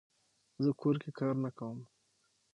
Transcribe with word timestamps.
زه 0.63 0.69
کور 0.81 0.95
کې 1.01 1.09
کار 1.19 1.35
نه 1.43 1.49
کووم 1.57 1.79